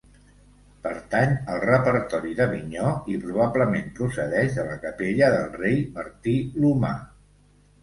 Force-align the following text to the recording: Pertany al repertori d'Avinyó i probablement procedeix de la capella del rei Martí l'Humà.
Pertany 0.85 1.35
al 1.55 1.59
repertori 1.65 2.33
d'Avinyó 2.39 2.95
i 3.13 3.19
probablement 3.27 3.93
procedeix 4.01 4.57
de 4.57 4.67
la 4.71 4.81
capella 4.89 5.31
del 5.37 5.47
rei 5.61 5.79
Martí 6.01 6.37
l'Humà. 6.59 6.95